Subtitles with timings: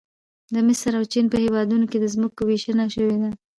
[0.53, 3.29] د مصر او چین په هېوادونو کې د ځمکو ویشنه شوې ده